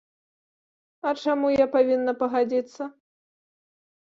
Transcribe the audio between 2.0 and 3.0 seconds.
пагадзіцца?